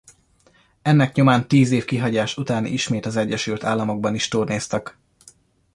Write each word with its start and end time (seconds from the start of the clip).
Ennek 0.81 1.13
nyomán 1.15 1.47
tíz 1.47 1.71
év 1.71 1.85
kihagyás 1.85 2.37
után 2.37 2.65
ismét 2.65 3.05
az 3.05 3.15
Egyesült 3.15 3.63
Államokban 3.63 4.15
is 4.15 4.27
turnéztak. 4.27 4.99